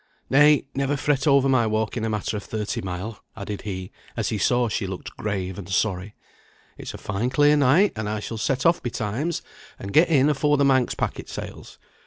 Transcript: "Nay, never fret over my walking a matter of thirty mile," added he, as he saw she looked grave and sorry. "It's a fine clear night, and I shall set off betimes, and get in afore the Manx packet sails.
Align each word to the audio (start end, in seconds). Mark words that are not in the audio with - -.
"Nay, 0.31 0.65
never 0.73 0.97
fret 0.97 1.27
over 1.27 1.47
my 1.47 1.67
walking 1.67 2.03
a 2.03 2.09
matter 2.09 2.35
of 2.35 2.41
thirty 2.41 2.81
mile," 2.81 3.19
added 3.37 3.61
he, 3.61 3.91
as 4.17 4.29
he 4.29 4.39
saw 4.39 4.67
she 4.67 4.87
looked 4.87 5.15
grave 5.15 5.59
and 5.59 5.69
sorry. 5.69 6.15
"It's 6.75 6.95
a 6.95 6.97
fine 6.97 7.29
clear 7.29 7.55
night, 7.55 7.93
and 7.95 8.09
I 8.09 8.19
shall 8.19 8.39
set 8.39 8.65
off 8.65 8.81
betimes, 8.81 9.43
and 9.77 9.93
get 9.93 10.09
in 10.09 10.27
afore 10.27 10.57
the 10.57 10.65
Manx 10.65 10.95
packet 10.95 11.29
sails. 11.29 11.77